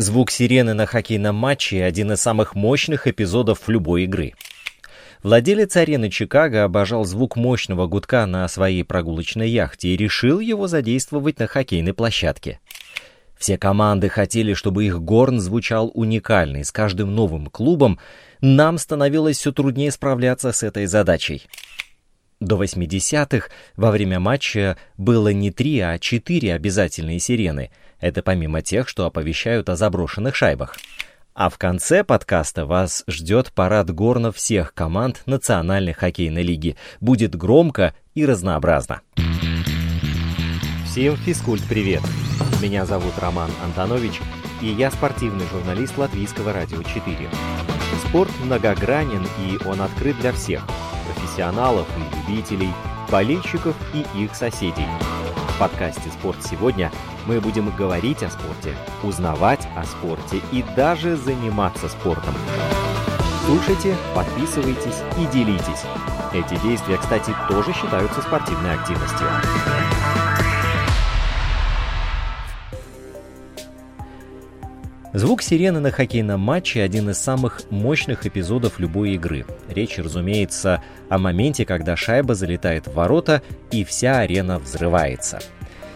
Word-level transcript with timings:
Звук 0.00 0.30
сирены 0.30 0.74
на 0.74 0.86
хоккейном 0.86 1.34
матче– 1.34 1.82
один 1.84 2.12
из 2.12 2.20
самых 2.20 2.54
мощных 2.54 3.08
эпизодов 3.08 3.68
любой 3.68 4.04
игры. 4.04 4.34
Владелец 5.24 5.76
арены 5.76 6.08
Чикаго 6.08 6.62
обожал 6.62 7.04
звук 7.04 7.34
мощного 7.34 7.88
гудка 7.88 8.24
на 8.26 8.46
своей 8.46 8.84
прогулочной 8.84 9.50
яхте 9.50 9.88
и 9.88 9.96
решил 9.96 10.38
его 10.38 10.68
задействовать 10.68 11.40
на 11.40 11.48
хоккейной 11.48 11.94
площадке. 11.94 12.60
Все 13.36 13.58
команды 13.58 14.08
хотели, 14.08 14.54
чтобы 14.54 14.84
их 14.84 15.02
горн 15.02 15.40
звучал 15.40 15.90
уникально, 15.92 16.58
и 16.58 16.64
с 16.64 16.70
каждым 16.70 17.12
новым 17.16 17.48
клубом 17.48 17.98
нам 18.40 18.78
становилось 18.78 19.38
все 19.38 19.50
труднее 19.50 19.90
справляться 19.90 20.52
с 20.52 20.62
этой 20.62 20.86
задачей. 20.86 21.48
До 22.38 22.62
80-х 22.62 23.48
во 23.74 23.90
время 23.90 24.20
матча 24.20 24.76
было 24.96 25.32
не 25.32 25.50
три, 25.50 25.80
а 25.80 25.98
четыре 25.98 26.54
обязательные 26.54 27.18
сирены. 27.18 27.72
Это 28.00 28.22
помимо 28.22 28.62
тех, 28.62 28.88
что 28.88 29.06
оповещают 29.06 29.68
о 29.68 29.76
заброшенных 29.76 30.36
шайбах. 30.36 30.76
А 31.34 31.50
в 31.50 31.58
конце 31.58 32.02
подкаста 32.02 32.66
вас 32.66 33.04
ждет 33.06 33.52
парад 33.52 33.90
горнов 33.90 34.36
всех 34.36 34.74
команд 34.74 35.22
Национальной 35.26 35.92
хоккейной 35.92 36.42
лиги. 36.42 36.76
Будет 37.00 37.36
громко 37.36 37.94
и 38.14 38.26
разнообразно. 38.26 39.02
Всем 40.84 41.16
физкульт-привет! 41.16 42.02
Меня 42.60 42.86
зовут 42.86 43.16
Роман 43.18 43.50
Антонович, 43.62 44.20
и 44.60 44.66
я 44.66 44.90
спортивный 44.90 45.46
журналист 45.46 45.96
Латвийского 45.96 46.52
радио 46.52 46.82
4. 46.82 47.16
Спорт 48.08 48.30
многогранен, 48.42 49.24
и 49.38 49.64
он 49.64 49.80
открыт 49.80 50.18
для 50.20 50.32
всех– 50.32 50.66
профессионалов 51.14 51.86
и 51.96 52.32
любителей, 52.32 52.72
болельщиков 53.10 53.76
и 53.94 54.24
их 54.24 54.34
соседей. 54.34 54.86
В 55.58 55.60
подкасте 55.60 56.08
«Спорт 56.10 56.38
сегодня» 56.48 56.92
мы 57.26 57.40
будем 57.40 57.74
говорить 57.74 58.22
о 58.22 58.30
спорте, 58.30 58.76
узнавать 59.02 59.66
о 59.74 59.82
спорте 59.82 60.40
и 60.52 60.64
даже 60.76 61.16
заниматься 61.16 61.88
спортом. 61.88 62.32
Слушайте, 63.44 63.96
подписывайтесь 64.14 65.02
и 65.18 65.26
делитесь. 65.32 65.82
Эти 66.32 66.62
действия, 66.62 66.96
кстати, 66.96 67.34
тоже 67.48 67.72
считаются 67.72 68.22
спортивной 68.22 68.74
активностью. 68.74 69.26
Звук 75.14 75.42
сирены 75.42 75.80
на 75.80 75.90
хоккейном 75.90 76.38
матче– 76.38 76.82
один 76.84 77.10
из 77.10 77.18
самых 77.18 77.62
мощных 77.70 78.26
эпизодов 78.26 78.78
любой 78.78 79.14
игры. 79.14 79.46
Речь, 79.68 79.98
разумеется, 79.98 80.84
о 81.08 81.18
моменте, 81.18 81.64
когда 81.64 81.96
шайба 81.96 82.36
залетает 82.36 82.86
в 82.86 82.94
ворота 82.94 83.42
и 83.72 83.82
вся 83.82 84.20
арена 84.20 84.60
взрывается. 84.60 85.40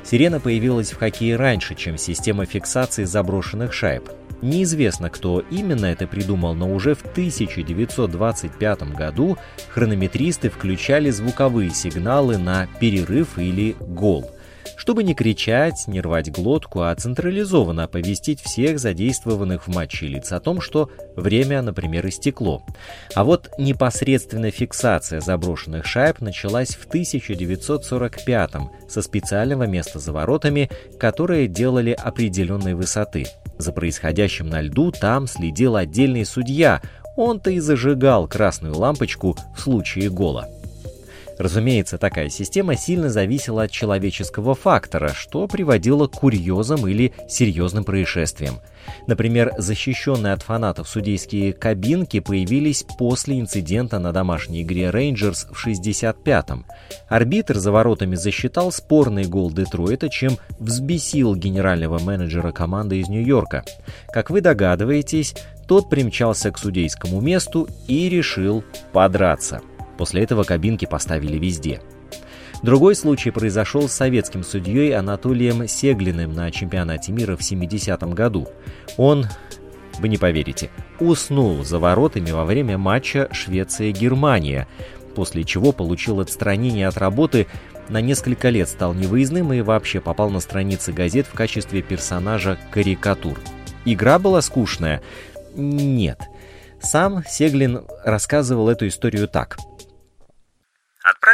Сирена 0.04 0.40
появилась 0.40 0.92
в 0.92 0.98
хоккее 0.98 1.36
раньше, 1.36 1.74
чем 1.74 1.96
система 1.96 2.46
фиксации 2.46 3.04
заброшенных 3.04 3.72
шайб. 3.72 4.08
Неизвестно, 4.42 5.08
кто 5.08 5.40
именно 5.50 5.86
это 5.86 6.06
придумал, 6.08 6.54
но 6.54 6.72
уже 6.72 6.94
в 6.94 7.02
1925 7.02 8.82
году 8.94 9.38
хронометристы 9.68 10.50
включали 10.50 11.10
звуковые 11.10 11.70
сигналы 11.70 12.38
на 12.38 12.66
перерыв 12.80 13.38
или 13.38 13.76
гол– 13.78 14.30
чтобы 14.82 15.04
не 15.04 15.14
кричать, 15.14 15.84
не 15.86 16.00
рвать 16.00 16.32
глотку, 16.32 16.80
а 16.80 16.92
централизованно 16.96 17.84
оповестить 17.84 18.40
всех 18.40 18.80
задействованных 18.80 19.68
в 19.68 19.72
матче 19.72 20.08
лиц 20.08 20.32
о 20.32 20.40
том, 20.40 20.60
что 20.60 20.90
время, 21.14 21.62
например, 21.62 22.08
истекло. 22.08 22.64
А 23.14 23.22
вот 23.22 23.48
непосредственная 23.58 24.50
фиксация 24.50 25.20
заброшенных 25.20 25.86
шайб 25.86 26.20
началась 26.20 26.70
в 26.70 26.84
1945 26.86 28.50
со 28.88 29.02
специального 29.02 29.68
места 29.68 30.00
за 30.00 30.12
воротами, 30.12 30.68
которые 30.98 31.46
делали 31.46 31.92
определенной 31.92 32.74
высоты. 32.74 33.26
За 33.58 33.70
происходящим 33.70 34.48
на 34.48 34.62
льду 34.62 34.90
там 34.90 35.28
следил 35.28 35.76
отдельный 35.76 36.26
судья, 36.26 36.82
он-то 37.16 37.52
и 37.52 37.60
зажигал 37.60 38.26
красную 38.26 38.76
лампочку 38.76 39.36
в 39.56 39.60
случае 39.60 40.10
гола. 40.10 40.48
Разумеется, 41.42 41.98
такая 41.98 42.28
система 42.28 42.76
сильно 42.76 43.10
зависела 43.10 43.64
от 43.64 43.72
человеческого 43.72 44.54
фактора, 44.54 45.12
что 45.12 45.48
приводило 45.48 46.06
к 46.06 46.12
курьезам 46.12 46.86
или 46.86 47.12
серьезным 47.28 47.82
происшествиям. 47.82 48.60
Например, 49.08 49.52
защищенные 49.58 50.34
от 50.34 50.42
фанатов 50.44 50.88
судейские 50.88 51.52
кабинки 51.52 52.20
появились 52.20 52.84
после 52.96 53.40
инцидента 53.40 53.98
на 53.98 54.12
домашней 54.12 54.62
игре 54.62 54.90
Рейнджерс 54.90 55.48
в 55.50 55.66
65-м. 55.66 56.64
Арбитр 57.08 57.58
за 57.58 57.72
воротами 57.72 58.14
засчитал 58.14 58.70
спорный 58.70 59.24
гол 59.24 59.50
Детройта, 59.50 60.08
чем 60.10 60.38
взбесил 60.60 61.34
генерального 61.34 61.98
менеджера 61.98 62.52
команды 62.52 63.00
из 63.00 63.08
Нью-Йорка. 63.08 63.64
Как 64.12 64.30
вы 64.30 64.42
догадываетесь, 64.42 65.34
тот 65.66 65.90
примчался 65.90 66.52
к 66.52 66.58
судейскому 66.58 67.20
месту 67.20 67.68
и 67.88 68.08
решил 68.08 68.62
подраться– 68.92 69.60
После 70.02 70.24
этого 70.24 70.42
кабинки 70.42 70.84
поставили 70.84 71.38
везде. 71.38 71.80
Другой 72.64 72.96
случай 72.96 73.30
произошел 73.30 73.88
с 73.88 73.92
советским 73.92 74.42
судьей 74.42 74.96
Анатолием 74.96 75.68
Сеглиным 75.68 76.32
на 76.32 76.50
чемпионате 76.50 77.12
мира 77.12 77.36
в 77.36 77.40
70-м 77.40 78.10
году. 78.10 78.48
Он, 78.96 79.26
вы 80.00 80.08
не 80.08 80.18
поверите, 80.18 80.70
уснул 80.98 81.62
за 81.62 81.78
воротами 81.78 82.32
во 82.32 82.44
время 82.44 82.78
матча 82.78 83.28
Швеция-Германия, 83.30 84.66
после 85.14 85.44
чего 85.44 85.70
получил 85.70 86.18
отстранение 86.18 86.88
от 86.88 86.98
работы 86.98 87.46
на 87.88 88.00
несколько 88.00 88.48
лет 88.48 88.68
стал 88.68 88.94
невыездным 88.94 89.52
и 89.52 89.60
вообще 89.60 90.00
попал 90.00 90.30
на 90.30 90.40
страницы 90.40 90.90
газет 90.90 91.28
в 91.28 91.34
качестве 91.34 91.80
персонажа 91.80 92.58
карикатур. 92.72 93.38
Игра 93.84 94.18
была 94.18 94.42
скучная? 94.42 95.00
Нет. 95.54 96.18
Сам 96.80 97.22
Сеглин 97.24 97.82
рассказывал 98.04 98.68
эту 98.68 98.88
историю 98.88 99.28
так– 99.28 99.58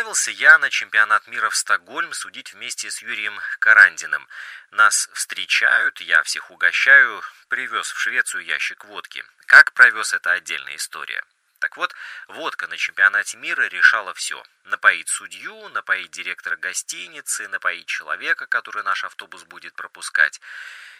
Отправился 0.08 0.30
я 0.30 0.56
на 0.56 0.70
чемпионат 0.70 1.26
мира 1.26 1.50
в 1.50 1.54
Стокгольм 1.54 2.14
судить 2.14 2.54
вместе 2.54 2.90
с 2.90 3.02
Юрием 3.02 3.38
Карандиным. 3.58 4.26
Нас 4.70 5.10
встречают, 5.12 6.00
я 6.00 6.22
всех 6.22 6.50
угощаю, 6.50 7.22
привез 7.48 7.92
в 7.92 7.98
Швецию 7.98 8.42
ящик 8.42 8.86
водки. 8.86 9.22
Как 9.44 9.74
провез, 9.74 10.14
это 10.14 10.32
отдельная 10.32 10.76
история. 10.76 11.22
Так 11.58 11.76
вот, 11.76 11.94
водка 12.26 12.68
на 12.68 12.78
чемпионате 12.78 13.36
мира 13.36 13.64
решала 13.68 14.14
все. 14.14 14.42
Напоить 14.64 15.10
судью, 15.10 15.68
напоить 15.68 16.10
директора 16.10 16.56
гостиницы, 16.56 17.46
напоить 17.48 17.86
человека, 17.86 18.46
который 18.46 18.84
наш 18.84 19.04
автобус 19.04 19.44
будет 19.44 19.74
пропускать. 19.74 20.40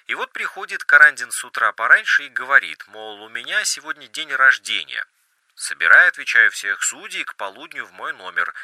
И 0.07 0.15
вот 0.15 0.33
приходит 0.33 0.85
Карандин 0.85 1.31
с 1.31 1.43
утра 1.47 1.73
пораньше 1.73 2.25
и 2.25 2.29
говорит, 2.29 2.87
мол, 2.89 3.23
у 3.23 3.31
меня 3.31 3.65
сегодня 3.65 4.07
день 4.09 4.35
рождения. 4.35 5.07
Собирай, 5.59 6.07
отвечаю, 6.07 6.53
всех 6.53 6.85
судей 6.85 7.25
к 7.25 7.35
полудню 7.35 7.85
в 7.85 7.91
мой 7.91 8.13
номер. 8.13 8.55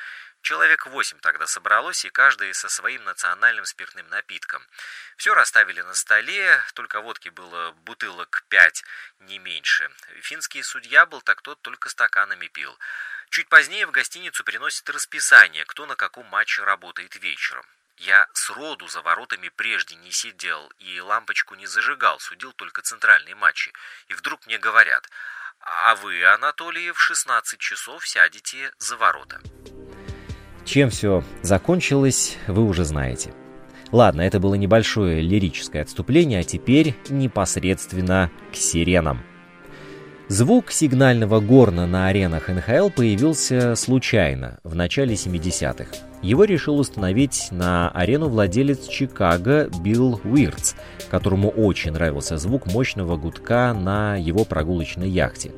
Человек 0.44 0.84
восемь 0.84 1.18
тогда 1.20 1.46
собралось, 1.46 2.04
и 2.04 2.10
каждый 2.10 2.52
со 2.52 2.68
своим 2.68 3.02
национальным 3.04 3.64
спиртным 3.64 4.06
напитком. 4.10 4.62
Все 5.16 5.32
расставили 5.32 5.80
на 5.80 5.94
столе, 5.94 6.62
только 6.74 7.00
водки 7.00 7.30
было 7.30 7.72
бутылок 7.86 8.44
пять, 8.50 8.84
не 9.20 9.38
меньше. 9.38 9.90
Финский 10.20 10.62
судья 10.62 11.06
был, 11.06 11.22
так 11.22 11.40
тот 11.40 11.62
только 11.62 11.88
стаканами 11.88 12.48
пил. 12.48 12.78
Чуть 13.30 13.48
позднее 13.48 13.86
в 13.86 13.90
гостиницу 13.90 14.44
приносят 14.44 14.90
расписание, 14.90 15.64
кто 15.64 15.86
на 15.86 15.96
каком 15.96 16.26
матче 16.26 16.62
работает 16.62 17.16
вечером. 17.16 17.64
Я 17.96 18.28
сроду 18.34 18.86
за 18.86 19.00
воротами 19.00 19.48
прежде 19.48 19.94
не 19.94 20.12
сидел 20.12 20.70
и 20.78 21.00
лампочку 21.00 21.54
не 21.54 21.66
зажигал, 21.66 22.20
судил 22.20 22.52
только 22.52 22.82
центральные 22.82 23.34
матчи. 23.34 23.72
И 24.08 24.14
вдруг 24.14 24.44
мне 24.44 24.58
говорят, 24.58 25.08
а 25.60 25.94
вы, 25.94 26.22
Анатолий, 26.22 26.90
в 26.90 27.00
16 27.00 27.58
часов 27.58 28.06
сядете 28.06 28.74
за 28.76 28.98
ворота. 28.98 29.40
Чем 30.64 30.90
все 30.90 31.22
закончилось, 31.42 32.36
вы 32.46 32.64
уже 32.64 32.84
знаете. 32.84 33.32
Ладно, 33.92 34.22
это 34.22 34.40
было 34.40 34.54
небольшое 34.54 35.20
лирическое 35.20 35.82
отступление, 35.82 36.40
а 36.40 36.44
теперь 36.44 36.94
непосредственно 37.10 38.30
к 38.50 38.56
сиренам. 38.56 39.22
Звук 40.28 40.72
сигнального 40.72 41.40
горна 41.40 41.86
на 41.86 42.08
аренах 42.08 42.48
НХЛ 42.48 42.88
появился 42.88 43.76
случайно, 43.76 44.58
в 44.64 44.74
начале 44.74 45.14
70-х. 45.14 45.94
Его 46.22 46.44
решил 46.44 46.78
установить 46.78 47.48
на 47.50 47.90
арену 47.90 48.30
владелец 48.30 48.88
Чикаго 48.88 49.68
Билл 49.82 50.18
Уиртс, 50.24 50.76
которому 51.10 51.50
очень 51.50 51.92
нравился 51.92 52.38
звук 52.38 52.66
мощного 52.72 53.18
гудка 53.18 53.74
на 53.74 54.16
его 54.16 54.46
прогулочной 54.46 55.10
яхте. 55.10 55.52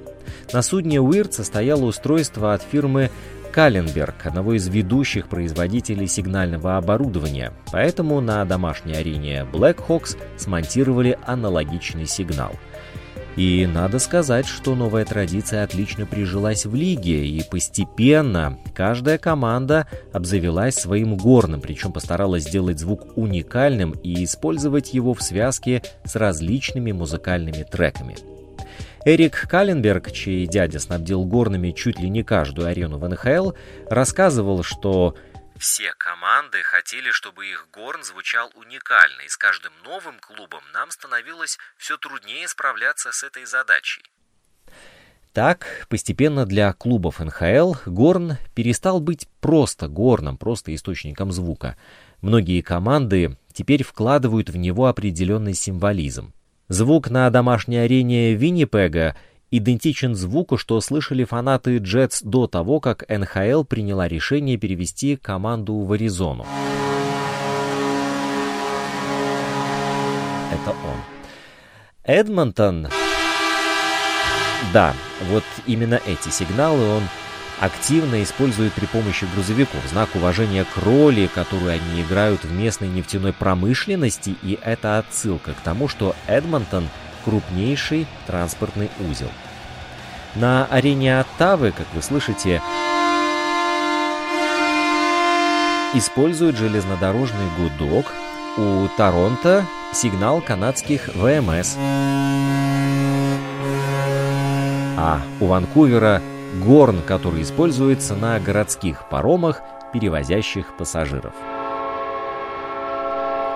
На 0.53 0.63
судне 0.63 1.01
Уиртса 1.01 1.45
стояло 1.45 1.85
устройство 1.85 2.53
от 2.53 2.63
фирмы 2.63 3.11
Каленберг, 3.57 4.27
одного 4.27 4.53
из 4.53 4.69
ведущих 4.69 5.29
производителей 5.29 6.07
сигнального 6.07 6.77
оборудования, 6.77 7.55
поэтому 7.73 8.21
на 8.21 8.45
домашней 8.45 8.93
арене 8.93 9.47
Blackhawks 9.51 10.19
смонтировали 10.37 11.19
аналогичный 11.25 12.05
сигнал– 12.07 12.53
И 13.37 13.67
надо 13.67 13.99
сказать, 13.99 14.47
что 14.47 14.75
новая 14.75 15.05
традиция 15.05 15.63
отлично 15.63 16.07
прижилась 16.07 16.65
в 16.65 16.75
лиге, 16.75 17.27
и 17.27 17.43
постепенно 17.43 18.59
каждая 18.75 19.19
команда 19.19 19.87
обзавелась 20.13 20.75
своим 20.75 21.17
горным, 21.17 21.61
причем 21.61 21.93
постаралась 21.93 22.45
сделать 22.45 22.79
звук 22.79 23.17
уникальным 23.17 23.93
и 24.03 24.25
использовать 24.25 24.95
его 24.95 25.13
в 25.13 25.23
связке 25.23 25.83
с 26.05 26.17
различными 26.17 26.93
музыкальными 26.93 27.63
треками. 27.63 28.17
Эрик 29.07 29.47
Каленберг, 29.49 30.11
чей 30.11 30.49
дядя 30.49 30.81
снабдил 30.81 31.25
горными 31.25 31.71
чуть 31.71 32.01
ли 32.01 32.11
не 32.11 32.25
каждую 32.25 32.67
арену 32.67 32.99
в 32.99 33.09
НХЛ, 33.09 33.53
рассказывал, 33.89 34.65
что 34.65 35.15
все 35.57 35.93
команды 35.97 36.61
хотели, 36.65 37.13
чтобы 37.13 37.47
их 37.47 37.69
горн 37.73 38.03
звучал 38.03 38.51
уникально, 38.57 39.21
и 39.21 39.29
с 39.29 39.37
каждым 39.37 39.73
новым 39.85 40.19
клубом 40.19 40.63
нам 40.75 40.91
становилось 40.91 41.57
все 41.77 41.97
труднее 41.97 42.49
справляться 42.49 43.13
с 43.13 43.23
этой 43.23 43.45
задачей. 43.45 44.03
Так, 45.33 45.87
постепенно 45.89 46.45
для 46.45 46.73
клубов 46.73 47.21
НХЛ 47.21 47.75
горн 47.87 48.39
перестал 48.57 48.99
быть 48.99 49.29
просто 49.41 49.87
горном, 49.87 50.37
просто 50.37 50.75
источником 50.75 51.31
звука. 51.31 51.77
Многие 52.23 52.61
команды 52.61 53.39
теперь 53.53 53.85
вкладывают 53.85 54.51
в 54.51 54.57
него 54.57 54.87
определенный 54.87 55.55
символизм. 55.55 56.33
Звук 56.69 57.11
на 57.11 57.31
домашней 57.31 57.79
арене 57.79 58.35
Виннипега 58.35 59.15
идентичен 59.53 60.17
звуку, 60.17 60.59
что 60.59 60.81
слышали 60.81 61.23
фанаты 61.23 61.79
Джетс 61.79 62.23
до 62.23 62.49
того, 62.49 62.81
как 62.81 63.05
НХЛ 63.09 63.63
приняла 63.63 64.09
решение 64.09 64.57
перевести 64.57 65.15
команду 65.15 65.77
в 65.77 65.93
Аризону. 65.93 66.45
Это 70.53 70.71
он. 70.71 70.97
Эдмонтон... 72.03 72.89
Да, 74.73 74.93
вот 75.31 75.45
именно 75.67 76.01
эти 76.05 76.31
сигналы 76.31 76.97
он 76.97 77.03
активно 77.61 78.23
используют 78.23 78.73
при 78.75 78.87
помощи 78.87 79.27
грузовиков 79.35 79.85
в 79.85 79.89
знак 79.89 80.15
уважения 80.15 80.65
к 80.65 80.77
роли, 80.79 81.29
которую 81.35 81.73
они 81.73 82.03
играют 82.03 82.45
в 82.45 82.53
местной 82.53 82.89
нефтяной 82.89 83.33
промышленности, 83.33 84.37
и 84.43 84.59
это 84.63 84.99
отсылка 84.99 85.53
к 85.53 85.61
тому, 85.61 85.89
что 85.89 86.15
Эдмонтон– 86.27 86.89
крупнейший 87.25 88.07
транспортный 88.27 88.91
узел. 89.11 89.31
На 90.37 90.67
арене 90.67 91.19
Оттавы, 91.19 91.73
как 91.73 91.87
вы 91.95 92.03
слышите, 92.03 92.63
используют 95.95 96.57
железнодорожный 96.57 97.47
гудок, 97.59 98.07
у 98.59 98.87
Торонто 98.97 99.67
сигнал 99.93 100.41
канадских 100.41 101.09
ВМС, 101.15 101.77
а 104.99 105.21
у 105.41 105.47
Ванкувера– 105.47 106.23
горн, 106.65 107.03
который 107.03 107.43
используется 107.43 108.15
на 108.15 108.39
городских 108.41 109.09
паромах, 109.09 109.63
перевозящих 109.93 110.77
пассажиров. 110.77 111.35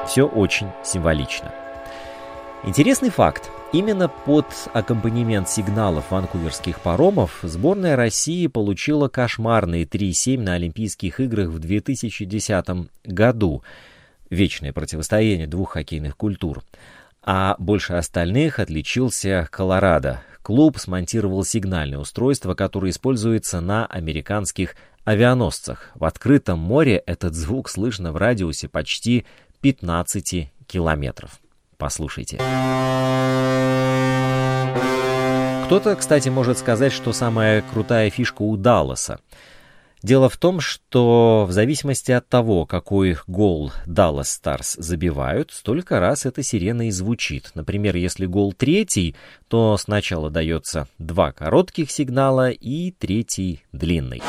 Все 0.07 0.27
очень 0.27 0.69
символично. 0.85 1.53
Интересный 2.65 3.11
факт. 3.11 3.51
Именно 3.73 4.09
под 4.09 4.47
аккомпанемент 4.75 5.49
сигналов 5.49 6.11
ванкуверских 6.11 6.81
паромов 6.81 7.39
сборная 7.43 7.95
России 7.95 8.49
получила 8.49 9.09
кошмарные 9.09 9.85
3-7 9.85 10.41
на 10.41 10.55
Олимпийских 10.55 11.21
играх 11.21 11.49
в 11.49 11.59
2010 11.61 12.67
году. 13.05 13.63
Вечное 14.29 14.73
противостояние 14.73 15.47
двух 15.47 15.73
хоккейных 15.73 16.17
культур. 16.17 16.65
А 17.23 17.55
больше 17.59 17.95
остальных 17.95 18.59
отличился 18.59 19.49
Колорадо, 19.51 20.23
клуб 20.43 20.79
смонтировал 20.79 21.45
сигнальное 21.45 21.99
устройство, 21.99 22.55
которое 22.55 22.91
используется 22.91 23.61
на 23.61 23.87
американских 23.87 24.75
авианосцах. 25.05 25.91
В 25.95 26.05
открытом 26.05 26.59
море 26.59 27.03
этот 27.07 27.35
звук 27.35 27.69
слышно 27.69 28.13
в 28.13 28.17
радиусе 28.17 28.69
почти 28.69 29.27
15 29.61 30.51
километров. 30.67 31.41
Послушайте. 31.77 32.37
Кто-то, 35.67 35.95
кстати, 35.97 36.29
может 36.29 36.59
сказать, 36.59 36.93
что 36.93 37.13
самая 37.13 37.63
крутая 37.63 38.11
фишка 38.11 38.43
у 38.43 38.57
Далласа— 38.57 39.21
Дело 40.03 40.31
в 40.31 40.39
том, 40.39 40.61
что 40.61 41.45
в 41.47 41.53
зависимости 41.53 42.11
от 42.11 42.27
того, 42.27 42.65
какой 42.65 43.19
гол 43.27 43.71
Dallas 43.87 44.23
Stars 44.23 44.81
забивают, 44.81 45.51
столько 45.53 46.01
раз 46.01 46.25
эта 46.25 46.43
сирена 46.43 46.89
и 46.89 46.91
звучит. 46.91 47.51
Например, 47.55 47.95
если 47.97 48.25
гол 48.25 48.55
третий, 48.55 49.15
то 49.49 49.77
сначала 49.77 50.31
дается 50.31 50.89
два 50.99 51.33
коротких 51.33 51.91
сигнала 51.91 52.51
и 52.51 52.93
третий 52.93 53.63
длинный. 53.73 54.23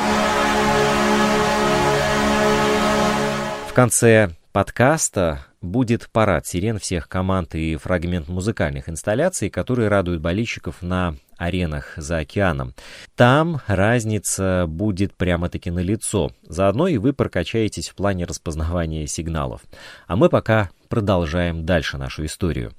В 3.68 3.72
конце 3.72 4.30
подкаста 4.52 5.46
будет 5.62 6.10
парад 6.10 6.46
сирен 6.46 6.78
всех 6.78 7.08
команд 7.08 7.54
и 7.54 7.76
фрагмент 7.76 8.28
музыкальных 8.28 8.88
инсталляций, 8.88 9.48
которые 9.48 9.88
радуют 9.88 10.20
болельщиков 10.20 10.82
на 10.82 11.16
аренах 11.38 11.94
за 11.96 12.18
океаном. 12.18 12.74
Там 13.16 13.60
разница 13.66 14.66
будет 14.68 15.16
прямо-таки 15.16 15.70
на 15.70 15.80
лицо. 15.80 16.30
Заодно 16.42 16.88
и 16.88 16.98
вы 16.98 17.12
прокачаетесь 17.12 17.88
в 17.88 17.94
плане 17.94 18.24
распознавания 18.24 19.06
сигналов. 19.06 19.62
А 20.06 20.16
мы 20.16 20.28
пока 20.28 20.70
продолжаем 20.88 21.64
дальше 21.64 21.96
нашу 21.96 22.26
историю. 22.26 22.72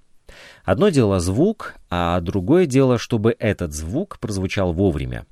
Одно 0.64 0.90
дело 0.90 1.20
звук, 1.20 1.76
а 1.90 2.20
другое 2.22 2.66
дело, 2.66 2.98
чтобы 2.98 3.36
этот 3.38 3.74
звук 3.74 4.20
прозвучал 4.20 4.74
вовремя. 4.74 5.26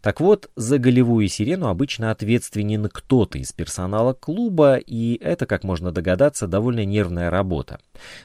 Так 0.00 0.20
вот, 0.20 0.50
за 0.56 0.78
голевую 0.78 1.28
сирену 1.28 1.68
обычно 1.68 2.10
ответственен 2.10 2.88
кто-то 2.88 3.38
из 3.38 3.52
персонала 3.52 4.12
клуба, 4.12 4.76
и 4.76 5.16
это, 5.22 5.46
как 5.46 5.64
можно 5.64 5.92
догадаться, 5.92 6.46
довольно 6.46 6.84
нервная 6.84 7.30
работа. 7.30 7.80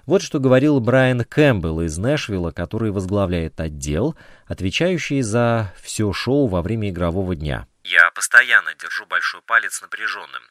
Вот 0.06 0.22
что 0.22 0.40
говорил 0.40 0.80
Брайан 0.80 1.24
Кэмпбелл 1.24 1.82
из 1.82 1.98
Нэшвилла, 1.98 2.52
который 2.52 2.92
возглавляет 2.92 3.60
отдел, 3.60 4.16
отвечающий 4.48 5.22
за 5.22 5.74
все 5.82 6.12
шоу 6.14 6.48
во 6.48 6.62
время 6.62 6.90
игрового 6.90 7.36
дня. 7.36 7.68
«Я 7.84 8.12
постоянно 8.12 8.74
держу 8.76 9.06
большой 9.06 9.42
палец 9.42 9.82
напряженным. 9.82 10.44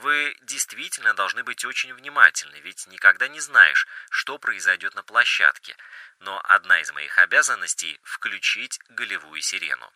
Вы 0.00 0.36
действительно 0.42 1.14
должны 1.14 1.44
быть 1.44 1.64
очень 1.64 1.94
внимательны, 1.94 2.56
ведь 2.64 2.86
никогда 2.88 3.28
не 3.28 3.40
знаешь, 3.40 3.86
что 4.10 4.38
произойдет 4.38 4.94
на 4.94 5.02
площадке. 5.02 5.76
Но 6.20 6.40
одна 6.44 6.80
из 6.80 6.92
моих 6.92 7.18
обязанностей– 7.18 8.00
включить 8.02 8.80
голевую 8.88 9.40
сирену. 9.40 9.88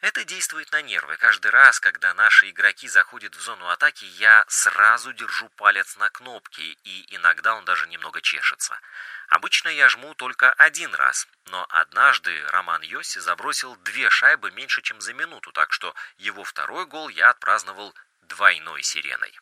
Это 0.00 0.24
действует 0.24 0.70
на 0.70 0.80
нервы. 0.80 1.16
Каждый 1.16 1.50
раз, 1.50 1.80
когда 1.80 2.14
наши 2.14 2.50
игроки 2.50 2.86
заходят 2.86 3.34
в 3.34 3.40
зону 3.40 3.68
атаки, 3.68 4.04
я 4.04 4.44
сразу 4.46 5.12
держу 5.12 5.48
палец 5.56 5.96
на 5.96 6.08
кнопке, 6.08 6.62
и 6.62 7.14
иногда 7.16 7.56
он 7.56 7.64
даже 7.64 7.88
немного 7.88 8.20
чешется. 8.20 8.78
Обычно 9.28 9.68
я 9.68 9.88
жму 9.88 10.14
только 10.14 10.52
один 10.52 10.94
раз, 10.94 11.26
но 11.46 11.66
однажды 11.68 12.44
Роман 12.46 12.82
Йоси 12.82 13.18
забросил 13.18 13.74
две 13.76 14.08
шайбы 14.08 14.52
меньше, 14.52 14.82
чем 14.82 15.00
за 15.00 15.14
минуту, 15.14 15.50
так 15.50 15.72
что 15.72 15.92
его 16.16 16.44
второй 16.44 16.86
гол 16.86 17.08
я 17.08 17.30
отпраздновал 17.30 17.92
двойной 18.22 18.84
сиреной. 18.84 19.36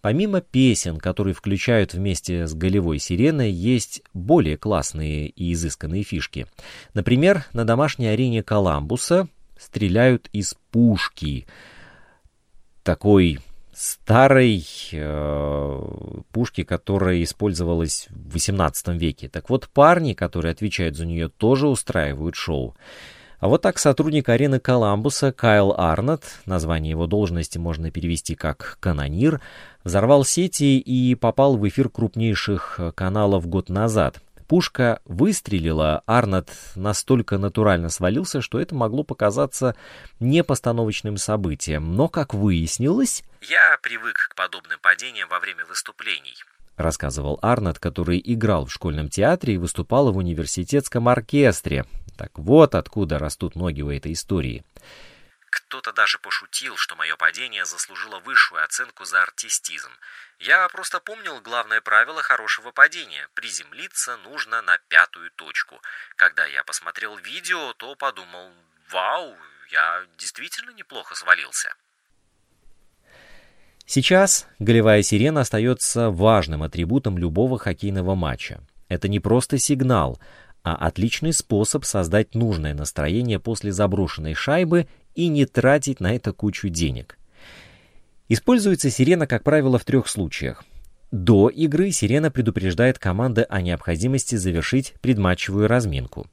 Помимо 0.00 0.40
песен, 0.40 0.98
которые 0.98 1.34
включают 1.34 1.92
вместе 1.92 2.46
с 2.46 2.54
голевой 2.54 2.98
сиреной, 2.98 3.50
есть 3.50 4.02
более 4.14 4.56
классные 4.56 5.28
и 5.28 5.52
изысканные 5.52 6.04
фишки. 6.04 6.46
Например, 6.94 7.44
на 7.52 7.64
домашней 7.64 8.06
арене 8.06 8.42
Коламбуса 8.42 9.28
стреляют 9.58 10.28
из 10.32 10.54
пушки. 10.70 11.46
Такой 12.84 13.40
старой 13.74 14.64
э, 14.92 15.80
пушки, 16.32 16.64
которая 16.64 17.22
использовалась 17.22 18.08
в 18.10 18.34
XVIII 18.34 18.96
веке. 18.96 19.28
Так 19.28 19.50
вот, 19.50 19.68
парни, 19.68 20.14
которые 20.14 20.52
отвечают 20.52 20.96
за 20.96 21.06
нее, 21.06 21.28
тоже 21.28 21.68
устраивают 21.68 22.34
шоу. 22.34 22.74
А 23.40 23.46
вот 23.46 23.62
так 23.62 23.78
сотрудник 23.78 24.28
арены 24.28 24.58
Коламбуса 24.58 25.30
Кайл 25.30 25.72
Арнотт, 25.72 26.24
название 26.44 26.90
его 26.90 27.06
должности 27.06 27.56
можно 27.56 27.92
перевести 27.92 28.34
как 28.34 28.78
«канонир», 28.80 29.40
взорвал 29.84 30.24
сети 30.24 30.78
и 30.78 31.14
попал 31.14 31.56
в 31.56 31.68
эфир 31.68 31.88
крупнейших 31.88 32.80
каналов 32.96 33.46
год 33.46 33.68
назад. 33.68 34.20
Пушка 34.48 35.00
выстрелила, 35.04 36.02
Арнольд 36.06 36.48
настолько 36.74 37.38
натурально 37.38 37.90
свалился, 37.90 38.40
что 38.40 38.58
это 38.58 38.74
могло 38.74 39.04
показаться 39.04 39.76
непостановочным 40.18 41.16
событием. 41.16 41.94
Но, 41.94 42.08
как 42.08 42.34
выяснилось... 42.34 43.22
«Я 43.42 43.78
привык 43.82 44.30
к 44.30 44.34
подобным 44.34 44.78
падениям 44.82 45.28
во 45.28 45.38
время 45.38 45.64
выступлений», 45.66 46.34
рассказывал 46.76 47.38
Арнольд, 47.42 47.78
который 47.78 48.20
играл 48.24 48.64
в 48.64 48.72
школьном 48.72 49.10
театре 49.10 49.54
и 49.54 49.58
выступал 49.58 50.10
в 50.12 50.16
университетском 50.16 51.08
оркестре. 51.08 51.84
Так 52.18 52.36
вот 52.36 52.74
откуда 52.74 53.20
растут 53.20 53.54
ноги 53.54 53.80
у 53.80 53.92
этой 53.92 54.12
истории. 54.12 54.64
Кто-то 55.50 55.92
даже 55.92 56.18
пошутил, 56.18 56.76
что 56.76 56.96
мое 56.96 57.16
падение 57.16 57.64
заслужило 57.64 58.18
высшую 58.18 58.62
оценку 58.64 59.04
за 59.04 59.22
артистизм. 59.22 59.90
Я 60.40 60.68
просто 60.68 60.98
помнил 60.98 61.40
главное 61.40 61.80
правило 61.80 62.20
хорошего 62.20 62.72
падения– 62.72 63.28
приземлиться 63.34 64.16
нужно 64.18 64.60
на 64.62 64.78
пятую 64.88 65.30
точку. 65.30 65.80
Когда 66.16 66.44
я 66.44 66.64
посмотрел 66.64 67.16
видео, 67.16 67.72
то 67.74 67.94
подумал, 67.94 68.50
вау, 68.90 69.36
я 69.70 70.04
действительно 70.18 70.70
неплохо 70.72 71.14
свалился. 71.14 71.72
Сейчас 73.86 74.46
голевая 74.58 75.02
сирена 75.02 75.42
остается 75.42 76.10
важным 76.10 76.64
атрибутом 76.64 77.16
любого 77.16 77.58
хоккейного 77.58 78.16
матча. 78.16 78.60
Это 78.88 79.08
не 79.08 79.20
просто 79.20 79.58
сигнал, 79.58 80.18
а 80.62 80.74
отличный 80.74 81.32
способ 81.32 81.84
создать 81.84 82.34
нужное 82.34 82.74
настроение 82.74 83.38
после 83.38 83.72
заброшенной 83.72 84.34
шайбы 84.34 84.86
и 85.14 85.28
не 85.28 85.46
тратить 85.46 86.00
на 86.00 86.14
это 86.14 86.32
кучу 86.32 86.68
денег. 86.68 87.18
Используется 88.28 88.90
сирена, 88.90 89.26
как 89.26 89.42
правило, 89.42 89.78
в 89.78 89.84
трех 89.84 90.08
случаях. 90.08 90.64
До 91.10 91.48
игры 91.48 91.90
сирена 91.90 92.30
предупреждает 92.30 92.98
команды 92.98 93.42
о 93.42 93.62
необходимости 93.62 94.34
завершить 94.36 94.94
предматчевую 95.00 95.66
разминку. 95.66 96.26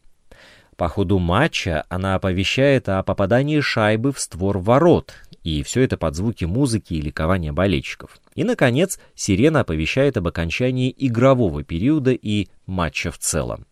По 0.76 0.90
ходу 0.90 1.20
матча 1.20 1.86
она 1.88 2.16
оповещает 2.16 2.90
о 2.90 3.02
попадании 3.04 3.62
шайбы 3.62 4.12
в 4.12 4.20
створ 4.20 4.58
ворот, 4.58 5.14
и 5.44 5.64
все 5.64 5.82
это 5.82 5.96
под 5.96 6.16
звуки 6.16 6.44
музыки 6.44 6.96
и 6.96 7.02
ликования 7.02 7.54
болельщиков. 7.54 8.20
И, 8.34 8.44
наконец, 8.44 9.00
сирена 9.16 9.62
оповещает 9.62 10.18
об 10.18 10.28
окончании 10.28 10.94
игрового 10.98 11.64
периода 11.64 12.12
и 12.12 12.50
матча 12.66 13.12
в 13.12 13.18
целом. 13.18 13.66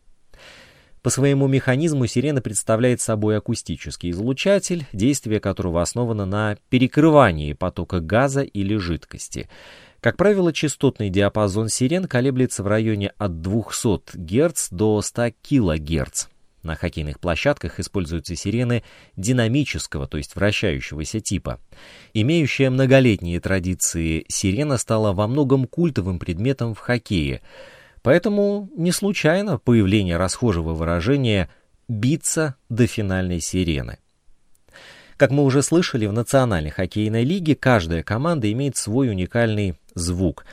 По 1.03 1.09
своему 1.09 1.47
механизму 1.47 2.07
сирена 2.07 2.41
представляет 2.41 3.01
собой 3.01 3.37
акустический 3.37 4.11
излучатель, 4.11 4.85
действие 4.93 5.41
которого 5.41 5.81
основано 5.81 6.25
на 6.25 6.57
перекрывании 6.69 7.51
потока 7.51 7.99
газа 7.99 8.41
или 8.41 8.77
жидкости. 8.77 9.49
Как 9.99 10.15
правило, 10.15 10.53
частотный 10.53 11.09
диапазон 11.09 11.67
сирен 11.67 12.05
колеблется 12.05 12.63
в 12.63 12.67
районе 12.67 13.11
от 13.17 13.41
200 13.41 14.15
Гц 14.15 14.69
до 14.71 15.01
100 15.01 15.31
кГц. 15.43 16.27
На 16.63 16.75
хоккейных 16.75 17.19
площадках 17.19 17.81
используются 17.81 18.37
сирены 18.37 18.83
динамического, 19.17 20.07
то 20.07 20.17
есть 20.17 20.37
вращающегося 20.37 21.19
типа. 21.19 21.59
Имеющая 22.13 22.69
многолетние 22.69 23.41
традиции, 23.41 24.23
сирена 24.29 24.77
стала 24.77 25.11
во 25.11 25.27
многом 25.27 25.67
культовым 25.67 26.17
предметом 26.17 26.73
в 26.73 26.79
хоккее– 26.79 27.41
Поэтому 28.03 28.69
не 28.75 28.91
случайно 28.91 29.57
появление 29.57 30.17
расхожего 30.17 30.73
выражения 30.73 31.49
«биться 31.87 32.55
до 32.69 32.85
финальной 32.85 33.39
сирены». 33.39 33.97
Как 35.15 35.31
мы 35.31 35.43
уже 35.43 35.63
слышали, 35.63 36.05
в 36.05 36.11
Национальной 36.11 36.69
хоккейной 36.69 37.23
лиге 37.23 37.55
каждая 37.55 38.03
команда 38.03 38.51
имеет 38.51 38.75
свой 38.75 39.09
уникальный 39.09 39.75
звук. 39.95 40.45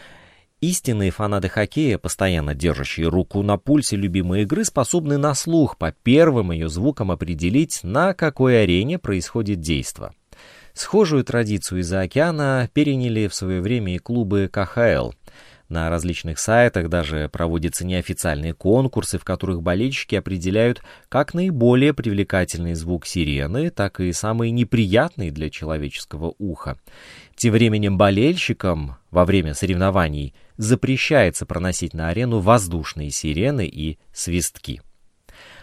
Истинные 0.61 1.11
фанаты 1.11 1.49
хоккея, 1.49 1.99
постоянно 1.99 2.55
держащие 2.55 3.09
руку 3.09 3.43
на 3.43 3.57
пульсе 3.57 3.97
любимой 3.97 4.43
игры, 4.43 4.65
способны 4.65 5.17
на 5.17 5.35
слух 5.35 5.77
по 5.77 5.91
первым 5.91 6.53
ее 6.53 6.69
звукам 6.69 7.11
определить, 7.11 7.81
на 7.83 8.15
какой 8.15 8.63
арене 8.63 8.99
происходит 8.99 9.61
действо. 9.61 10.15
Схожую 10.75 11.25
традицию 11.25 11.81
из-за 11.81 12.03
океана 12.03 12.69
переняли 12.73 13.27
в 13.27 13.35
свое 13.35 13.61
время 13.61 13.97
и 13.97 13.99
клубы 13.99 14.49
КХЛ. 14.53 15.13
На 15.71 15.89
различных 15.89 16.41
сайтах 16.41 16.89
даже 16.89 17.29
проводятся 17.33 17.87
неофициальные 17.87 18.55
конкурсы, 18.55 19.19
в 19.19 19.25
которых 19.25 19.63
болельщики 19.63 20.17
определяют 20.17 20.83
как 21.09 21.33
наиболее 21.33 21.95
привлекательный 21.95 22.75
звук 22.75 23.07
сирены, 23.07 23.71
так 23.71 24.01
и 24.01 24.13
самый 24.13 24.51
неприятный 24.51 25.31
для 25.31 25.49
человеческого 25.49 26.35
уха. 26.39 26.77
Тем 27.37 27.53
временем 27.53 27.97
болельщикам 27.97 28.97
во 29.13 29.25
время 29.25 29.55
соревнований 29.55 30.35
запрещается 30.57 31.47
проносить 31.47 31.95
на 31.95 32.09
арену 32.09 32.41
воздушные 32.41 33.13
сирены 33.13 33.65
и 33.65 34.01
свистки. 34.13 34.83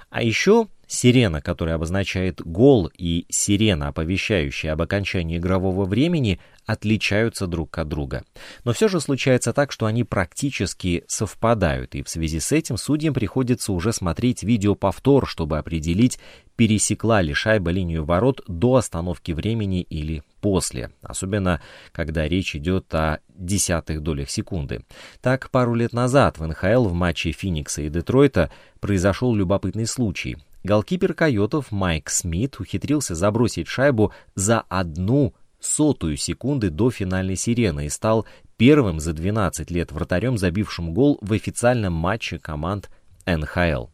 А 0.09 0.23
еще 0.23 0.67
Сирена, 0.87 1.41
которая 1.41 1.75
обозначает 1.75 2.41
гол, 2.41 2.89
и 2.97 3.25
сирена, 3.29 3.89
оповещающая 3.89 4.71
об 4.71 4.81
окончании 4.81 5.37
игрового 5.37 5.83
времени, 5.83 6.39
отличаются 6.67 7.47
друг 7.47 7.75
от 7.79 7.87
друга. 7.87 8.23
Но 8.63 8.73
все 8.73 8.87
же 8.89 8.99
случается 8.99 9.53
так, 9.53 9.71
что 9.71 9.87
они 9.87 10.03
практически 10.03 11.03
совпадают, 11.07 11.95
и 11.95 12.03
в 12.03 12.09
связи 12.09 12.39
с 12.39 12.51
этим 12.51 12.77
судьям 12.77 13.13
приходится 13.13 13.71
уже 13.71 13.93
смотреть 13.93 14.43
видеоповтор, 14.43 15.25
чтобы 15.25 15.57
определить, 15.57 16.19
пересекла 16.57 17.21
ли 17.21 17.33
шайба 17.33 17.71
линию 17.71 18.03
ворот 18.03 18.41
до 18.47 18.75
остановки 18.75 19.31
времени 19.31 19.81
или 19.81 20.23
после, 20.41 20.91
особенно 21.01 21.61
когда 21.93 22.27
речь 22.27 22.55
идет 22.55 22.93
о 22.93 23.19
десятых 23.29 24.03
долях 24.03 24.29
секунды. 24.29 24.81
Так, 25.21 25.49
пару 25.49 25.73
лет 25.73 25.93
назад 25.93 26.37
в 26.37 26.45
НХЛ 26.45 26.89
в 26.89 26.93
матче 26.93 27.31
Феникса 27.31 27.83
и 27.83 27.89
Детройта 27.89 28.51
произошел 28.81 29.33
любопытный 29.33 29.87
случай. 29.87 30.37
Голкипер 30.63 31.13
Койотов 31.13 31.71
Майк 31.71 32.09
Смит 32.09 32.59
ухитрился 32.59 33.15
забросить 33.15 33.69
шайбу 33.69 34.11
за 34.35 34.61
одну 34.67 35.33
сотую 35.67 36.17
секунды 36.17 36.69
до 36.69 36.89
финальной 36.89 37.35
сирены 37.35 37.85
и 37.85 37.89
стал 37.89 38.25
первым 38.57 38.99
за 38.99 39.13
12 39.13 39.69
лет 39.71 39.91
вратарем, 39.91 40.37
забившим 40.37 40.93
гол 40.93 41.17
в 41.21 41.33
официальном 41.33 41.93
матче 41.93 42.39
команд 42.39 42.89
НХЛ. 43.25 43.87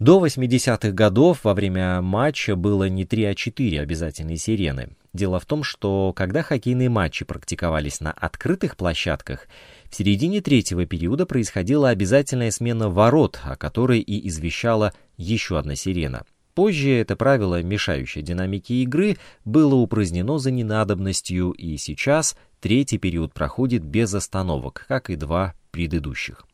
До 0.00 0.24
80-х 0.24 0.92
годов 0.92 1.44
во 1.44 1.52
время 1.52 2.00
матча 2.00 2.56
было 2.56 2.88
не 2.88 3.04
3, 3.04 3.24
а 3.26 3.34
4 3.34 3.80
обязательные 3.82 4.38
сирены. 4.38 4.96
Дело 5.12 5.38
в 5.38 5.44
том, 5.44 5.62
что 5.62 6.14
когда 6.14 6.42
хоккейные 6.42 6.88
матчи 6.88 7.26
практиковались 7.26 8.00
на 8.00 8.10
открытых 8.10 8.78
площадках, 8.78 9.46
в 9.90 9.94
середине 9.94 10.40
третьего 10.40 10.86
периода 10.86 11.26
происходила 11.26 11.90
обязательная 11.90 12.50
смена 12.50 12.88
ворот, 12.88 13.40
о 13.44 13.56
которой 13.56 14.00
и 14.00 14.26
извещала 14.26 14.94
еще 15.18 15.58
одна 15.58 15.74
сирена. 15.74 16.24
Позже 16.60 16.90
это 16.90 17.16
правило, 17.16 17.62
мешающее 17.62 18.22
динамике 18.22 18.74
игры, 18.82 19.16
было 19.46 19.76
упразднено 19.76 20.36
за 20.36 20.50
ненадобностью, 20.50 21.52
и 21.52 21.78
сейчас 21.78 22.36
третий 22.60 22.98
период 22.98 23.32
проходит 23.32 23.82
без 23.82 24.12
остановок, 24.12 24.84
как 24.86 25.08
и 25.08 25.16
два 25.16 25.54
предыдущих. 25.70 26.44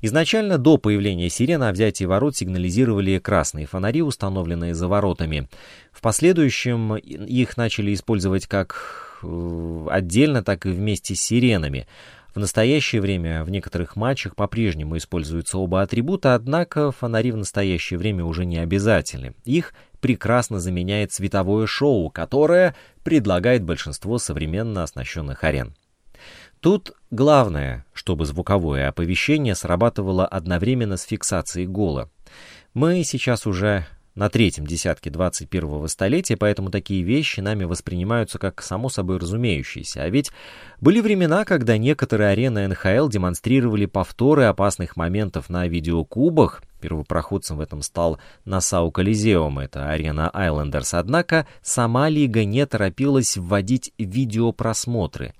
Изначально 0.00 0.56
до 0.56 0.78
появления 0.78 1.28
сирены 1.28 1.64
о 1.64 1.72
взятии 1.72 2.04
ворот 2.04 2.36
сигнализировали 2.36 3.18
красные 3.18 3.66
фонари, 3.66 4.00
установленные 4.00 4.74
за 4.74 4.88
воротами. 4.88 5.46
В 5.92 6.00
последующем 6.00 6.96
их 6.96 7.58
начали 7.58 7.92
использовать 7.92 8.46
как 8.46 9.18
э, 9.22 9.86
отдельно, 9.90 10.42
так 10.42 10.64
и 10.64 10.70
вместе 10.70 11.14
с 11.14 11.20
сиренами. 11.20 11.86
В 12.34 12.38
настоящее 12.38 13.02
время 13.02 13.44
в 13.44 13.50
некоторых 13.50 13.94
матчах 13.94 14.34
по-прежнему 14.36 14.96
используются 14.96 15.58
оба 15.58 15.82
атрибута, 15.82 16.34
однако 16.34 16.90
фонари 16.90 17.30
в 17.30 17.36
настоящее 17.36 17.98
время 17.98 18.24
уже 18.24 18.46
не 18.46 18.58
обязательны. 18.58 19.34
Их 19.44 19.74
прекрасно 20.00 20.58
заменяет 20.58 21.12
световое 21.12 21.66
шоу, 21.66 22.08
которое 22.10 22.74
предлагает 23.04 23.64
большинство 23.64 24.18
современно 24.18 24.82
оснащенных 24.82 25.44
арен. 25.44 25.74
Тут 26.60 26.92
главное, 27.10 27.84
чтобы 27.92 28.24
звуковое 28.24 28.88
оповещение 28.88 29.54
срабатывало 29.54 30.26
одновременно 30.26 30.96
с 30.96 31.02
фиксацией 31.02 31.66
гола. 31.66 32.08
Мы 32.72 33.04
сейчас 33.04 33.46
уже 33.46 33.86
на 34.14 34.28
третьем 34.28 34.66
десятке 34.66 35.10
21-го 35.10 35.86
столетия, 35.88 36.36
поэтому 36.36 36.70
такие 36.70 37.02
вещи 37.02 37.40
нами 37.40 37.64
воспринимаются 37.64 38.38
как 38.38 38.62
само 38.62 38.88
собой 38.88 39.18
разумеющиеся. 39.18 40.02
А 40.02 40.08
ведь 40.08 40.30
были 40.80 41.00
времена, 41.00 41.44
когда 41.44 41.78
некоторые 41.78 42.30
арены 42.30 42.68
НХЛ 42.68 43.08
демонстрировали 43.08 43.86
повторы 43.86 44.44
опасных 44.44 44.96
моментов 44.96 45.48
на 45.48 45.66
видеокубах. 45.66 46.62
Первопроходцем 46.80 47.58
в 47.58 47.60
этом 47.60 47.80
стал 47.80 48.18
Насау 48.44 48.90
Колизеум, 48.90 49.60
это 49.60 49.88
арена 49.88 50.28
Айлендерс. 50.30 50.94
Однако 50.94 51.46
сама 51.62 52.08
лига 52.08 52.44
не 52.44 52.66
торопилась 52.66 53.36
вводить 53.36 53.92
видеопросмотры. 53.98 55.34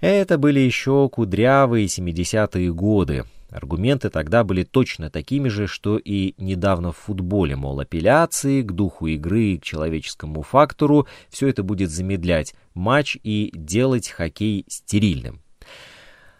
Это 0.00 0.36
были 0.36 0.60
еще 0.60 1.08
кудрявые 1.08 1.86
70-е 1.86 2.72
годы. 2.72 3.24
Аргументы 3.54 4.10
тогда 4.10 4.42
были 4.42 4.64
точно 4.64 5.10
такими 5.10 5.48
же, 5.48 5.68
что 5.68 5.96
и 5.96 6.34
недавно 6.38 6.90
в 6.90 6.96
футболе, 6.96 7.54
мол, 7.54 7.78
апелляции 7.78 8.62
к 8.62 8.72
духу 8.72 9.06
игры, 9.06 9.58
к 9.58 9.62
человеческому 9.62 10.42
фактору, 10.42 11.06
все 11.28 11.46
это 11.46 11.62
будет 11.62 11.90
замедлять 11.90 12.56
матч 12.74 13.16
и 13.22 13.52
делать 13.54 14.08
хоккей 14.08 14.64
стерильным. 14.66 15.40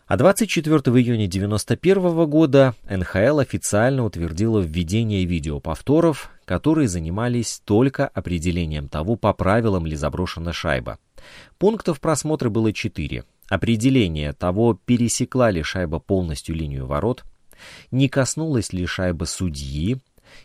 А 0.09 0.17
24 0.17 0.75
июня 0.75 1.27
1991 1.27 2.27
года 2.27 2.75
НХЛ 2.91 3.39
официально 3.39 4.05
утвердила 4.05 4.59
введение 4.59 5.25
видеоповторов, 5.25 6.33
которые 6.45 6.89
занимались 6.89 7.63
только 7.65 8.09
определением 8.09 8.89
того, 8.89 9.15
по 9.15 9.33
правилам 9.33 9.87
ли 9.87 9.95
заброшена 9.95 10.53
шайба. 10.53 10.99
Пунктов 11.59 12.01
просмотра 12.01 12.51
было 12.51 12.73
четыре 12.73 13.25
определение 13.49 14.33
того, 14.33 14.79
пересекла 14.85 15.51
ли 15.51 15.63
шайба 15.63 15.99
полностью 15.99 16.55
линию 16.55 16.87
ворот, 16.87 17.25
не 17.91 18.09
коснулась 18.09 18.73
ли 18.73 18.87
шайба 18.87 19.25
судьи, 19.25 19.99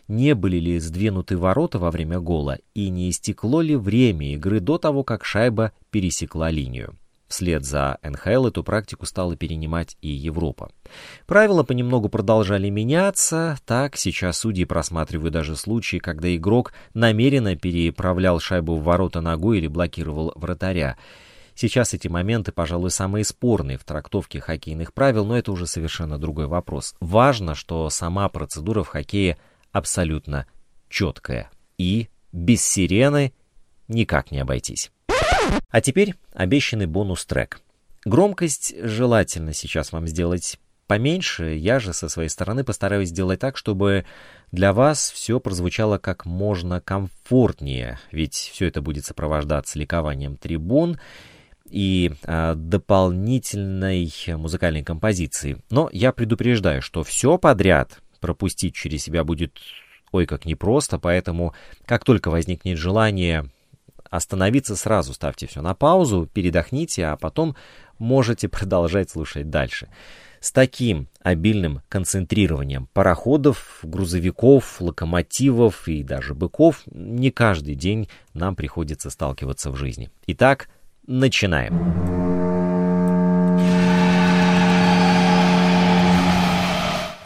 Не 0.08 0.34
были 0.34 0.58
ли 0.58 0.78
сдвинуты 0.78 1.36
ворота 1.36 1.78
во 1.78 1.90
время 1.90 2.20
гола 2.20 2.58
и 2.74 2.88
не 2.90 3.10
истекло 3.10 3.60
ли 3.60 3.76
время 3.76 4.34
игры 4.34 4.60
до 4.60 4.78
того, 4.78 5.02
как 5.04 5.24
шайба 5.24 5.72
пересекла 5.90 6.50
линию? 6.50 6.96
Вслед 7.30 7.64
за 7.64 7.98
НХЛ 8.02 8.46
эту 8.46 8.64
практику 8.64 9.06
стала 9.06 9.36
перенимать 9.36 9.96
и 10.02 10.08
Европа. 10.08 10.72
Правила 11.26 11.62
понемногу 11.62 12.08
продолжали 12.08 12.68
меняться, 12.70 13.56
так 13.64 13.96
сейчас 13.96 14.38
судьи 14.38 14.64
просматривают 14.64 15.32
даже 15.32 15.54
случаи, 15.54 15.98
когда 15.98 16.34
игрок 16.34 16.72
намеренно 16.92 17.54
переправлял 17.54 18.40
шайбу 18.40 18.74
в 18.74 18.82
ворота 18.82 19.20
ногой 19.20 19.58
или 19.58 19.68
блокировал 19.68 20.32
вратаря. 20.34 20.98
Сейчас 21.60 21.92
эти 21.92 22.08
моменты, 22.08 22.52
пожалуй, 22.52 22.90
самые 22.90 23.22
спорные 23.22 23.76
в 23.76 23.84
трактовке 23.84 24.40
хоккейных 24.40 24.94
правил, 24.94 25.26
но 25.26 25.36
это 25.36 25.52
уже 25.52 25.66
совершенно 25.66 26.16
другой 26.16 26.46
вопрос. 26.46 26.94
Важно, 27.00 27.54
что 27.54 27.90
сама 27.90 28.30
процедура 28.30 28.82
в 28.82 28.88
хоккее 28.88 29.36
абсолютно 29.70 30.46
четкая. 30.88 31.50
И 31.76 32.08
без 32.32 32.64
сирены 32.64 33.34
никак 33.88 34.30
не 34.30 34.38
обойтись. 34.38 34.90
А 35.68 35.82
теперь 35.82 36.14
обещанный 36.32 36.86
бонус-трек. 36.86 37.60
Громкость 38.06 38.74
желательно 38.82 39.52
сейчас 39.52 39.92
вам 39.92 40.06
сделать 40.06 40.58
поменьше, 40.86 41.56
я 41.56 41.78
же 41.78 41.92
со 41.92 42.08
своей 42.08 42.30
стороны 42.30 42.64
постараюсь 42.64 43.10
сделать 43.10 43.38
так, 43.38 43.58
чтобы 43.58 44.06
для 44.50 44.72
вас 44.72 45.10
все 45.10 45.38
прозвучало 45.40 45.98
как 45.98 46.24
можно 46.24 46.80
комфортнее, 46.80 48.00
ведь 48.12 48.32
все 48.34 48.66
это 48.66 48.80
будет 48.80 49.04
сопровождаться 49.04 49.78
ликованием 49.78 50.38
трибун 50.38 50.98
и 51.70 52.12
а, 52.24 52.54
дополнительной 52.54 54.12
музыкальной 54.36 54.82
композицией. 54.82 55.58
Но 55.70 55.88
я 55.92 56.12
предупреждаю, 56.12 56.82
что 56.82 57.02
все 57.02 57.38
подряд 57.38 58.00
пропустить 58.20 58.74
через 58.74 59.02
себя 59.02 59.24
будет 59.24 59.58
ой 60.12 60.26
как 60.26 60.44
непросто, 60.44 60.98
поэтому 60.98 61.54
как 61.86 62.04
только 62.04 62.30
возникнет 62.30 62.78
желание 62.78 63.50
остановиться 64.10 64.76
сразу, 64.76 65.14
ставьте 65.14 65.46
все 65.46 65.62
на 65.62 65.74
паузу, 65.74 66.28
передохните, 66.32 67.06
а 67.06 67.16
потом 67.16 67.56
можете 67.98 68.48
продолжать 68.50 69.10
слушать 69.10 69.50
дальше. 69.50 69.88
С 70.40 70.52
таким 70.52 71.08
обильным 71.22 71.82
концентрированием 71.90 72.88
пароходов, 72.94 73.80
грузовиков, 73.82 74.80
локомотивов 74.80 75.86
и 75.86 76.02
даже 76.02 76.34
быков 76.34 76.82
не 76.86 77.30
каждый 77.30 77.74
день 77.74 78.08
нам 78.32 78.56
приходится 78.56 79.10
сталкиваться 79.10 79.70
в 79.70 79.76
жизни. 79.76 80.10
Итак, 80.26 80.70
начинаем. 81.10 81.74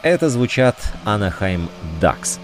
Это 0.01 0.29
звучат 0.29 0.75
Anaheim 1.05 1.69
Ducks. 2.01 2.39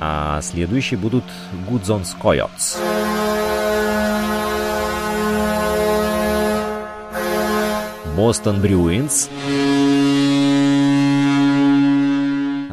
А 0.00 0.40
следующие 0.42 0.98
будут 0.98 1.24
Goodzons 1.68 2.14
Coyotes. 2.20 2.76
Бостон 8.14 8.60
Брюинс. 8.60 9.30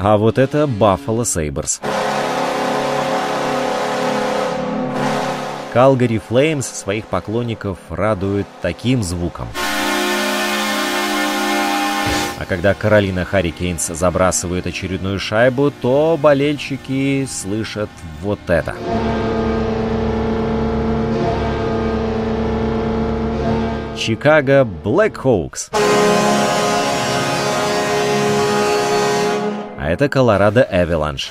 А 0.02 0.18
вот 0.18 0.38
это 0.38 0.68
Баффало 0.68 1.24
Сейберс. 1.24 1.82
Калгари 5.74 6.18
Flames 6.18 6.66
своих 6.66 7.06
поклонников 7.06 7.78
радует 7.90 8.48
таким 8.62 9.04
звуком. 9.04 9.48
А 12.40 12.46
когда 12.48 12.74
Каролина 12.74 13.24
Hurricanes 13.24 13.88
забрасывает 13.88 14.66
очередную 14.66 15.20
шайбу, 15.20 15.72
то 15.72 16.18
болельщики 16.20 17.28
слышат 17.30 17.90
вот 18.22 18.40
это. 18.48 18.76
Чикаго 23.96 24.66
Blackhawks. 24.66 25.70
А 29.78 29.90
это 29.92 30.10
Колорадо 30.10 30.68
Avalanche. 30.72 31.30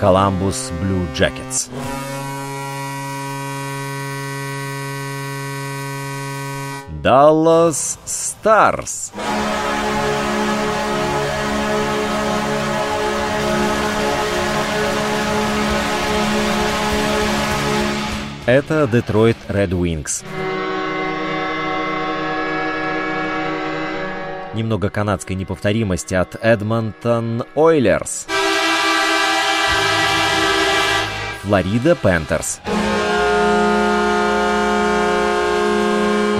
Коламбус 0.00 0.72
Blue 0.80 1.06
Jackets. 1.14 1.68
Даллас 7.02 7.98
Stars. 8.06 9.12
Это 18.46 18.88
Детройт 18.90 19.36
Red 19.48 19.72
Wings. 19.72 20.24
Немного 24.54 24.88
канадской 24.88 25.36
неповторимости 25.36 26.14
от 26.14 26.36
Эдмонтон 26.42 27.44
Oilers. 27.54 28.26
Флорида 31.50 31.96
Panthers. 31.96 32.60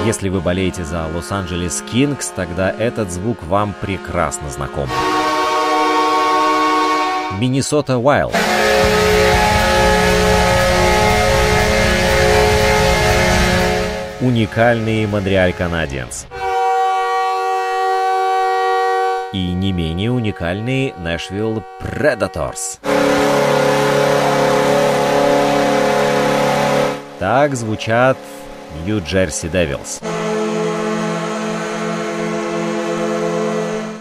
Если 0.06 0.28
вы 0.28 0.40
болеете 0.40 0.84
за 0.84 1.04
Лос-Анджелес 1.12 1.82
Kings, 1.90 2.28
тогда 2.28 2.70
этот 2.70 3.10
звук 3.10 3.42
вам 3.42 3.74
прекрасно 3.80 4.48
знаком. 4.50 4.88
Миннесота 7.40 7.98
Wild. 7.98 8.36
уникальный 14.20 15.06
Монреаль 15.06 15.54
Canadiens. 15.54 16.28
И 19.32 19.52
не 19.54 19.72
менее 19.72 20.12
уникальный 20.12 20.94
Нэшвилл 20.98 21.64
Predators. 21.80 22.78
Так 27.20 27.54
звучат 27.54 28.16
Нью-Джерси 28.86 29.50
Девилс. 29.50 30.00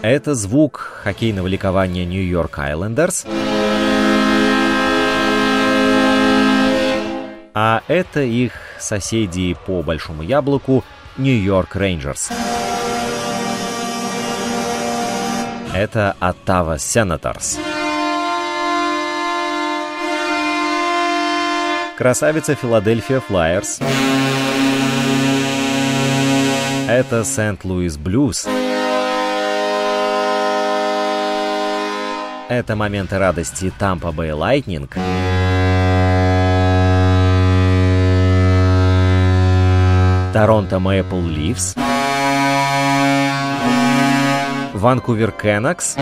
Это 0.02 0.36
звук 0.36 1.02
хоккейного 1.04 1.48
ликования 1.48 2.06
Нью-Йорк 2.06 2.60
Айлендерс. 2.60 3.26
А 7.54 7.82
это 7.90 8.22
их 8.22 8.54
соседи 8.80 9.54
по 9.66 9.82
Большому 9.82 10.24
Яблоку 10.24 10.86
Нью-Йорк 11.18 11.76
Рейнджерс. 11.76 12.30
Это 15.74 16.16
Оттава 16.22 16.80
Сенаторс. 16.80 17.60
Красавица 22.00 22.56
Филадельфия 22.56 23.20
Flyers. 23.20 23.82
Это 26.88 27.26
Сент-Луис 27.26 27.98
Blues. 27.98 28.48
Это 32.48 32.78
моменты 32.78 33.18
радости 33.18 33.74
Тампа 33.78 34.14
Бэй 34.14 34.32
Lightning. 34.32 34.94
Торонто 40.32 40.80
Maple 40.80 41.20
Leafs, 41.20 41.76
Ванкувер 44.74 45.34
Canucks. 45.34 45.98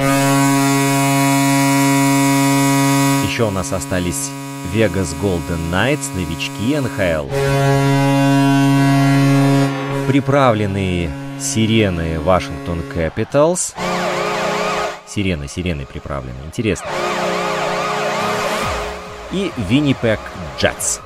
Еще 3.26 3.46
у 3.46 3.50
нас 3.50 3.74
остались 3.74 4.30
Вегас 4.74 5.14
Golden 5.22 5.72
Knights, 5.72 6.10
новички 6.14 6.78
НХЛ. 6.78 7.30
Приправленные 10.08 11.10
сирены 11.40 12.20
Вашингтон 12.20 12.82
Capitals. 12.82 13.74
Сирены, 15.08 15.48
сирены 15.48 15.86
приправлены. 15.86 16.36
Интересно. 16.46 16.88
И 19.32 19.52
Виннипег 19.70 20.20
Jets. 20.60 21.00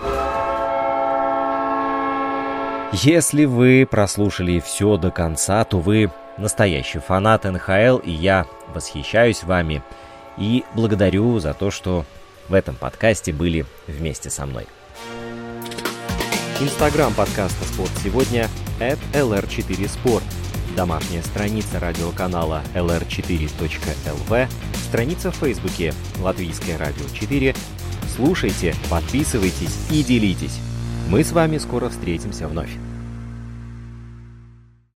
Если 2.94 3.46
вы 3.46 3.88
прослушали 3.90 4.60
все 4.60 4.98
до 4.98 5.12
конца, 5.12 5.64
то 5.66 5.80
вы 5.80 6.12
настоящий 6.38 7.00
фанат 7.00 7.44
НХЛ, 7.44 7.98
и 7.98 8.12
я 8.12 8.48
восхищаюсь 8.74 9.44
вами 9.44 9.84
и 10.38 10.66
благодарю 10.74 11.40
за 11.40 11.54
то, 11.54 11.70
что 11.70 12.06
в 12.52 12.54
этом 12.54 12.76
подкасте 12.76 13.32
были 13.32 13.66
вместе 13.88 14.30
со 14.30 14.46
мной. 14.46 14.68
Инстаграм 16.60 17.14
подкаста 17.14 17.64
«Спорт 17.64 17.92
сегодня» 18.04 18.50
at 18.80 19.00
lr4sport. 19.14 20.22
домашняя 20.76 21.24
страница 21.24 21.80
радиоканала 21.80 22.62
lr4.lv, 22.76 24.50
страница 24.90 25.32
в 25.32 25.36
Фейсбуке 25.38 25.94
«Латвийское 26.20 26.78
радио 26.78 27.06
4». 27.06 27.56
Слушайте, 28.16 28.76
подписывайтесь 28.90 29.88
и 29.90 30.04
делитесь. 30.04 30.60
Мы 31.10 31.24
с 31.24 31.32
вами 31.32 31.58
скоро 31.58 31.88
встретимся 31.88 32.50
вновь. 32.50 32.78